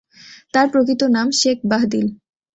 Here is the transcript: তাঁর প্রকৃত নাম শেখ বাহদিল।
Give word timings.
তাঁর 0.53 0.67
প্রকৃত 0.73 1.01
নাম 1.15 1.27
শেখ 1.39 1.57
বাহদিল। 1.65 2.07